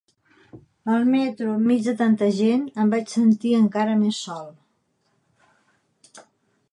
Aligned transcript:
Al 0.93 1.03
metro, 1.15 1.49
enmig 1.57 1.83
de 1.89 1.93
tanta 1.99 2.29
gent, 2.39 2.65
em 2.85 2.89
vaig 2.95 3.13
sentir 3.17 3.53
encara 3.59 3.99
més 4.03 4.25
sol. 4.29 4.51